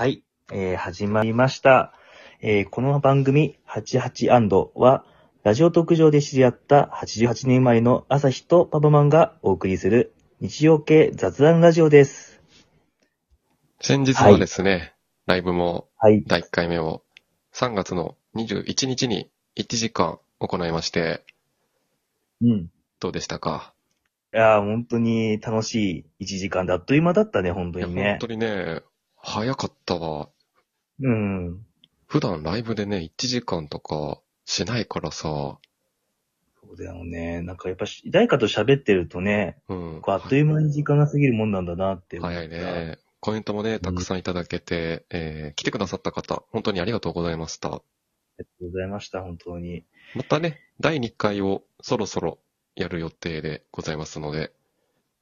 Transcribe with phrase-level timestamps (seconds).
[0.00, 1.92] はい、えー始まりました。
[2.40, 5.04] えーこの番組、88& は、
[5.42, 12.40] ラジオ特上で知り合った88年前の朝日とパパマンがお送りする日常系雑談ラジオです。
[13.82, 14.94] 先日はですね、
[15.26, 16.24] ライブもはい。
[16.26, 17.02] 第1回目を
[17.52, 21.26] 3月の21日に1時間行いまして、
[22.40, 22.70] うん。
[23.00, 23.74] どうでしたか？
[24.32, 28.26] いやー、本当に楽しい1時間であっという間だったね、本当にね本当。
[28.28, 28.80] にね、
[29.22, 30.28] 早かったわ。
[31.00, 31.64] うん。
[32.06, 35.58] 普段ライブでね、1時間とかしないからさ、
[36.62, 37.42] そうだよね。
[37.42, 40.02] なんかやっぱし、誰かと喋ってるとね、うん。
[40.06, 42.20] あっという間に時間が過ぎるもんなんだなって。
[42.20, 42.48] 早い。
[42.48, 42.98] ね。
[43.20, 47.68] コメントもね、たくさんいただけて、えー来てくださった方、本当にありがとうございました。
[47.68, 47.82] あ
[48.38, 49.84] りがとうございました、本当に。
[50.14, 52.38] またね、第2回をそろそろ
[52.76, 54.52] やる予定でございますので、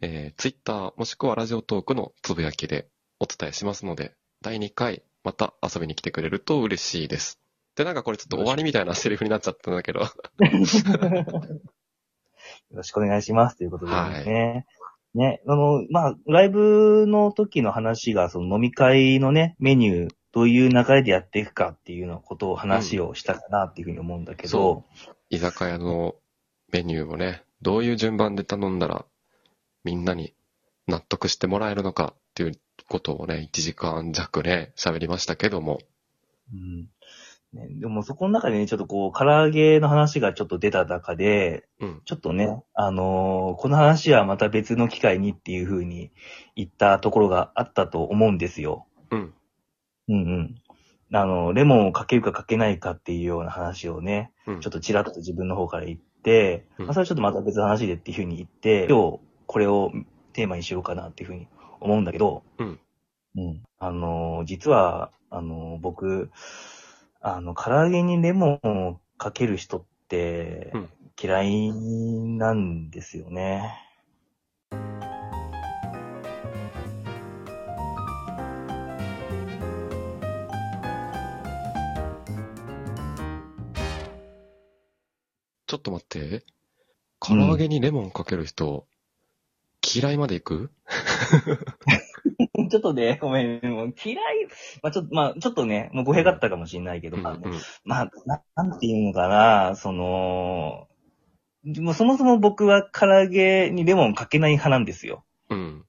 [0.00, 2.88] えー、Twitter もしくはラジオトークのつぶやきで
[3.22, 7.38] お伝えしますので、第2回また遊びに来てくれると嬉しいです。
[7.76, 10.08] で、なんかこれちょっと終わりみたいなセリフになっちゃったんだけど、 よ
[12.72, 14.66] ろしくお願いしますということでね。
[15.14, 24.84] ね、あの、まあ、ライブの時の話が、その飲み会のね、メニュー、どういう流れでやっていくかっていうようなことを話をしたかなっていうふうに思うんだけど、そ
[25.30, 26.16] 居酒屋の
[26.72, 29.04] メニューをね、どういう順番で頼んだら
[29.84, 30.34] みんなに
[30.86, 32.58] 納得してもらえるのかっていう
[32.92, 35.80] ことをね、1時間弱ね、喋りましたけども、
[36.52, 36.88] うん
[37.54, 46.10] ね、でもそこの中でね、ちょっとこう、唐揚げの話がちょっと出た中で、うん、ちょっとね、あのーこの話はまた別の機会にっていうふうに
[46.54, 48.86] 言ったところがあったと思うんですよ。
[49.10, 49.34] うん、
[50.08, 50.54] うんうん。
[51.14, 54.60] あの、レモンをかけるかかけないかっていうような話をね、うん。
[54.60, 59.92] ちょっとちらっと自分の方から言って、うんまあ、それはちょっとまた別の話でっていうふうに言って、今日これを
[60.32, 61.48] テーマにしようかなっていうふうに
[61.82, 62.80] 思うんだけど、うん。
[63.36, 63.62] うん。
[63.78, 66.30] あの、実は、あの、僕、
[67.20, 70.88] あの、唐揚げにレモンをかける人ってうん
[71.22, 73.78] 嫌いなんですよね。
[85.66, 86.44] ちょっと待って。
[87.20, 88.86] 唐揚げにレモンかける人、
[89.82, 90.70] 嫌いまで行く？
[92.70, 94.18] ちょっとね、ごめん、もう嫌い、
[94.82, 97.40] まあちょっと、まあちょっとね、もう語弊があったかもしれないけど、うん、うまあん、
[97.84, 100.88] まあ、ななんていうのかな、その、
[101.64, 105.24] もうそもそも僕は唐揚げにレモンかけない派なんですよ。
[105.48, 105.84] うん、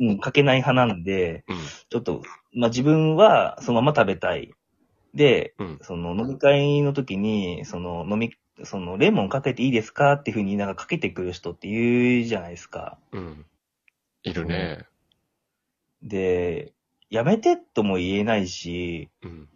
[0.00, 1.56] うん、かけない派なんで、うん、
[1.88, 2.22] ちょっと、
[2.54, 4.52] まあ自分はそのまま食べたい。
[5.14, 8.34] で、うん、その飲み会の時に、その飲み、
[8.64, 12.98] そのレモンかけていいですかっていうふうになんかかけてくる人って言うじゃないですか。
[13.12, 13.46] うん。
[14.22, 14.86] いるね。
[16.02, 16.72] で、
[17.10, 19.48] やめてとも言えないし、うん、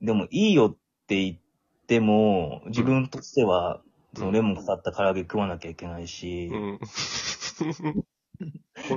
[0.00, 1.38] でもいいよって言っ
[1.86, 3.82] ても、自分としては、
[4.14, 6.80] そのレモンかかった唐揚げ食わなきゃいけないし、うん。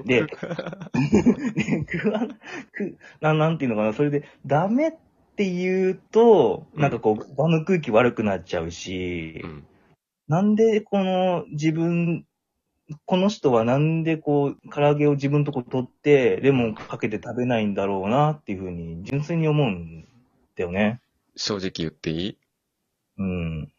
[0.06, 0.28] でで
[1.92, 2.36] 食わな、
[2.72, 4.92] く、ななんていうのかな、それでダメっ
[5.36, 9.68] て言うと、なんかこう、場の空気悪くなっちゃうし、うん、
[10.28, 12.25] なんでこの自分、
[13.06, 20.07] この人はなんでこう、唐揚げを自分のとこ取って、レモンかけて食べないんだろうなっていうふうに、純粋に思うん
[20.56, 21.01] だよね。
[21.35, 22.38] 正直言っていい？
[23.18, 23.72] うん。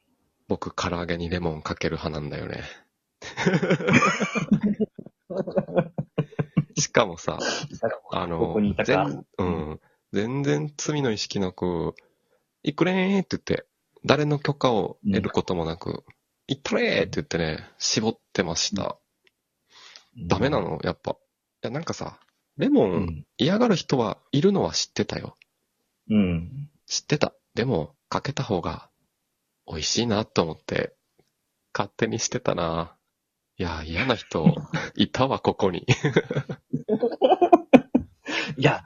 [0.49, 2.63] 僕、唐揚げにレモンかける派なんだよね。
[6.79, 7.39] しかもさ、
[8.13, 8.55] あの、
[9.39, 9.81] うん。
[10.13, 11.95] 全然罪の意識なく、
[12.63, 13.67] 行くれーって言って、
[14.05, 16.05] 誰の許可を得ることもなく、
[16.49, 18.99] 行ったれーって言ってね、絞ってました。
[20.29, 20.79] ダメなの？
[20.83, 21.13] やっぱ。
[21.13, 21.15] い
[21.63, 22.21] や、なんかさ、
[22.57, 23.27] レモンうん。
[23.37, 25.37] 嫌がる人はいるのは知ってたよ。
[26.09, 26.71] うん。
[26.87, 27.35] 知ってた。
[27.55, 28.91] でも、かけた方が
[29.67, 30.95] 美味しいなと思って、
[31.75, 32.97] 勝手にしてたな。
[33.59, 34.55] いや、嫌な人、
[34.95, 35.87] いたわ、ここに。
[38.57, 38.85] いや、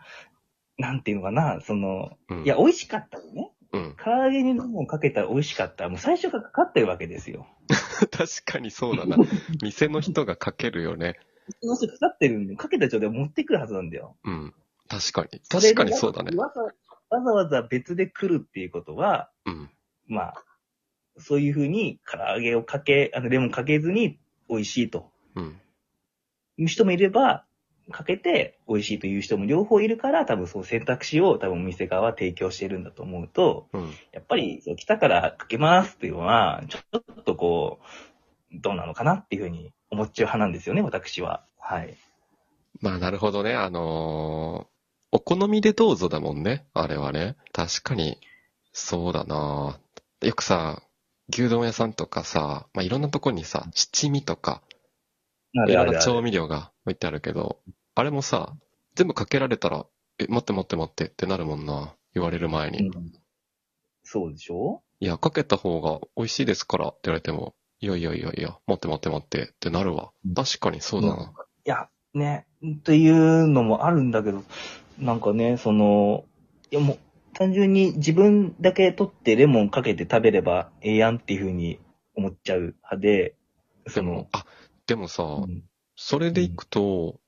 [0.79, 3.50] なんていうのかな、その、うんいや、美味しかったよね。
[3.73, 3.97] うん。
[4.03, 5.89] 唐揚げにレモンかけたら美味しかった。
[5.89, 7.47] もう最初からかかってるわけですよ。
[8.11, 9.17] 確かにそうだな。
[9.63, 11.19] 店の人がかけるよね。
[11.61, 14.17] その人かかってるんで、かけた状態で持ってくるはずなんだよ。
[14.25, 14.55] うん。
[14.89, 15.41] 確かに。
[15.49, 16.37] 確かにそうだね。
[16.37, 19.71] わざわざわざ別で来るっていうことは、うん。
[20.07, 20.45] まあ、
[21.19, 24.19] そういうふうに唐揚げをかけ、あの、レモンかけずに
[24.49, 25.61] 美味しいとうん。
[26.57, 27.47] いう人もいれば、
[27.91, 33.91] かけて美味しいという人も両方いるから、多分そう選択肢を多分お店側は提供しているんだと思うと、うん。
[34.13, 37.81] やっぱり、そう来たからかけますっていうのは、ちょっとこ
[38.53, 41.45] う、どうなのかなっていうふうに思っちゃう派なんですよね、私は。
[41.59, 41.95] はい。
[42.81, 43.55] まあ、なるほどね。
[43.55, 44.81] あのー
[45.13, 46.67] お好みでどうぞだもんね。
[46.73, 47.37] あれはね。
[47.53, 48.19] 確かに、
[48.73, 49.81] そうだな
[50.23, 50.83] よくさ、
[51.33, 54.63] 牛丼屋さんとかさ、まあ、いろんなとこにさ、七味とか、
[56.01, 57.59] 調味料が置いてあるけど、
[58.01, 58.57] あれもさ、
[58.95, 59.85] 全部かけられたら、
[60.19, 61.95] え、待って待って待ってってなるもんな。
[62.15, 62.89] 言われる前に。
[62.89, 63.13] うん
[64.03, 64.83] そうでしょ？
[65.01, 70.35] いや、かけた方が美味しいですからって言われても、いやいやいやいや、待って待って待ってってなるわうん。
[70.35, 71.33] 確かにそうだな。
[71.67, 74.43] いや、ね、っていうのもあるんだけど、
[74.99, 76.25] なんかね、その、
[76.71, 76.99] いやもう、
[77.35, 81.79] 単純に自分だけ取ってレモンかけて食べればええやんっていうふうに
[82.17, 83.35] 思っちゃう派で、
[83.85, 84.47] でそのも、、あ、
[84.87, 85.63] でもさ、うん
[86.03, 87.21] それでいくと、うん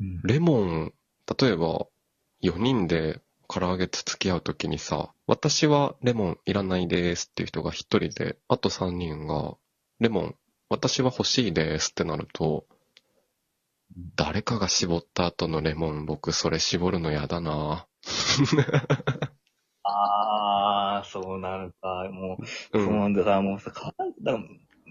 [0.00, 0.92] レモン、
[1.40, 1.86] 例えば、
[2.42, 9.56] 4人で唐揚げつつき合うときにさ、私はレモンいらないですっていう人が1人で、あと3人が、
[10.00, 10.34] レモン、
[10.68, 12.66] 私は欲しいですってなると、
[14.16, 17.86] 誰かが絞った後のレモン、僕それ絞るの嫌だな
[19.84, 22.08] あー、そうなるか。
[22.10, 22.84] もう、う。
[22.84, 23.72] そうんだもうさ、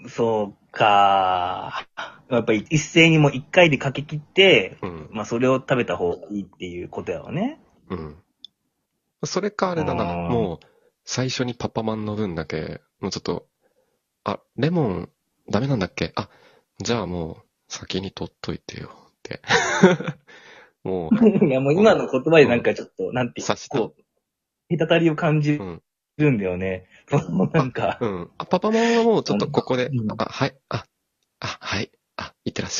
[0.07, 1.87] そうか。
[2.29, 5.09] やっぱり一斉にもう一回でかけ切って、うん。
[5.11, 7.59] まあそれを食べた方がいいっていうことやわね。
[7.89, 8.15] うん。
[9.25, 10.65] それかあれだな、うんもう、
[11.05, 13.47] 最初にパパマンの分だけ、もうちょっと、
[14.23, 15.09] あ、レモン、
[15.49, 16.13] ダメなんだっけ？
[16.15, 16.29] あ、
[16.81, 19.41] じゃあもう、先に取っといてよ、って。
[20.83, 21.15] もう、
[21.47, 23.95] いやもう今の言葉でなんかちょっと、なんていう刺したこ
[24.69, 25.81] う、隔たりを感じうん。
[26.17, 26.85] るんだよね。
[27.53, 28.31] なんか、うん。
[28.37, 30.85] あ、パパマンはもうちょっとここでうん、あ、はい、あ、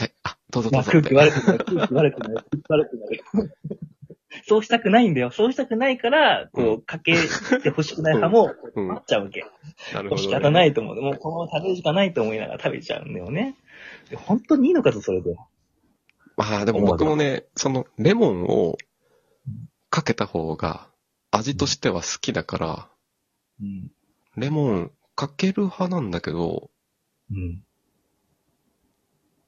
[0.01, 1.09] あ、いあ、どうぞまあどうぞ。
[1.09, 3.57] 空気悪くなる、空気悪くなる、空気悪くなる。
[4.47, 5.31] そうしたくないんだよ。
[5.31, 7.19] そうしたくないから、こうう、かけて
[7.65, 9.45] 欲しくない派も、 うん待っちゃうわけ。
[9.93, 11.01] なるほど、仕方ないと思う。
[11.01, 13.55] もうこのまま食べるしかないと思いながら食べちゃうんだよね。
[14.09, 15.35] で本当にいいのかと、それで。
[16.35, 18.77] まあでも僕もね、その、レモンを
[19.89, 20.89] かけた方が、
[21.31, 22.89] 味としては好きだから、
[23.61, 23.91] うん。
[24.35, 26.71] レモンかける派なんだけど、
[27.31, 27.63] うん。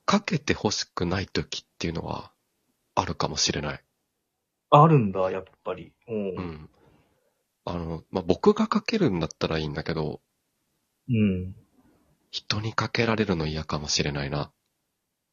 [0.05, 2.31] かけて欲しくない時っていうのは
[2.95, 3.83] あるかもしれない。
[4.69, 5.93] あるんだ、やっぱり。
[6.07, 6.13] う。
[6.13, 6.69] うんん。
[7.65, 10.21] あの、まあ、僕がかけるんだったらいいんだけど、
[11.09, 11.55] うん。
[12.31, 14.51] 人にかけられるの嫌かもしれないな。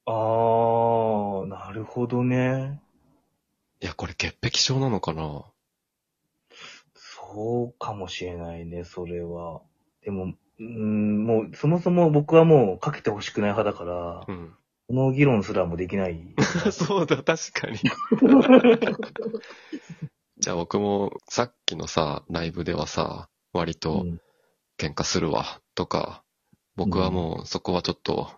[0.06, 2.80] あー、なるほどね。
[3.80, 5.44] いや、これ潔癖症なのかな
[6.94, 9.62] そうかもしれないね、それは。
[10.02, 14.54] でも、うん、もう、そもそも僕はもうかけて欲しくない派だから、うん。
[14.88, 16.34] この議論すらもできない。
[16.72, 17.78] そうだ、確かに。
[20.38, 24.20] じゃあ僕もさっきのさ、ライブではさ、割とうん
[24.78, 26.24] 喧嘩するわ、とか、
[26.74, 28.32] 僕はもうそこはちょっと、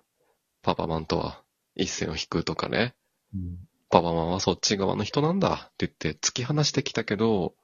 [0.60, 1.42] パパマンとは
[1.74, 2.94] 一線を引くとかね。
[3.34, 3.58] うん。
[3.88, 7.54] パパマンはそっち側の人なんだって言って突き放してきたけど、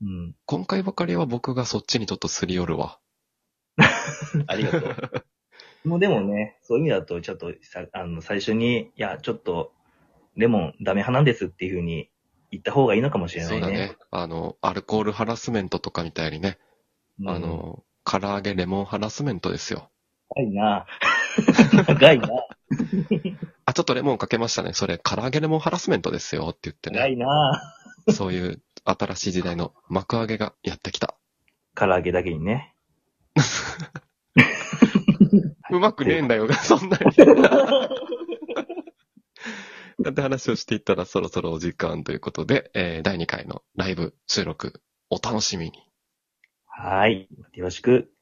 [0.00, 0.34] うん。
[0.46, 2.98] 今回ばかりは僕がそっちにちょっとすり寄るわ。
[4.46, 5.26] ありがとう。
[5.84, 9.72] もうでもね、そういう意味だと、ちょっとさ、あの、最初に、いや、ちょっと、
[10.36, 12.10] レモンダメ派なんですっていうふうに
[12.50, 13.60] 言った方がいいのかもしれないね。
[13.60, 13.96] そうだね。
[14.10, 16.58] あの、アルコールハラスメントとかみたいにね、
[17.20, 19.90] うんあ、の、唐揚げレモンハラスメントですよ。
[20.34, 20.86] 長いな。
[21.86, 22.28] 長いな。
[23.66, 24.72] あ、ちょっとレモンかけましたね。
[24.72, 26.98] それ、唐揚げレモンハラスメントですよって言ってね。
[26.98, 27.74] 長いな。
[28.12, 31.14] そういう新しい時代の幕開けがやってきた。
[31.74, 32.73] 唐揚げだけにね。
[35.76, 37.04] うまくねえんだよ、 そんなに。
[39.98, 45.72] なんて話をしていったらそろそろお時間ということで、えー第2回のライブ収録お楽しみに。
[46.66, 47.28] はい。
[47.52, 48.13] よろしく。